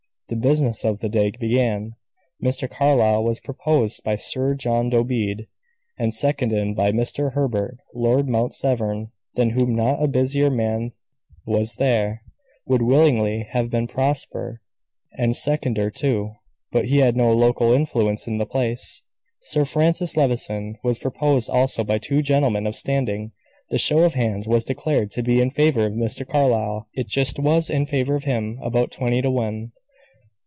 [0.29, 1.95] The business of the day began.
[2.41, 2.69] Mr.
[2.69, 5.47] Carlyle was proposed by Sir John Dobede,
[5.99, 7.33] and seconded by Mr.
[7.33, 7.79] Herbert.
[7.93, 10.93] Lord Mount Severn, than whom not a busier man
[11.45, 12.21] was there,
[12.65, 14.61] would willingly have been proposer
[15.17, 16.31] and seconder too,
[16.71, 19.03] but he had no local influence in the place.
[19.41, 23.33] Sir Francis Levison was proposed also by two gentlemen of standing.
[23.69, 26.25] The show of hands was declared to be in favor of Mr.
[26.25, 26.87] Carlyle.
[26.93, 29.73] It just was in favor of him; about twenty to one.